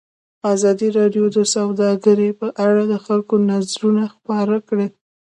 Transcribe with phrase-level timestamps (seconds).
[0.53, 4.87] ازادي راډیو د سوداګري په اړه د خلکو نظرونه خپاره کړي.